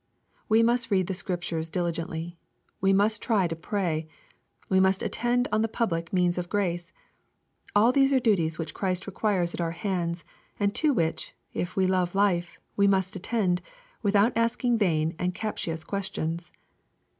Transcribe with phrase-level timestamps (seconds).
[0.49, 2.35] We must read the Scriptures diligently.
[2.79, 4.07] We must try to pray.
[4.67, 6.91] We must attend on the public means of grace.
[7.75, 10.25] All these are duties vhich Christ requires at our hands,
[10.59, 13.61] and to which, if we love life, we must attend,
[14.01, 16.51] without asking vain and captious questions.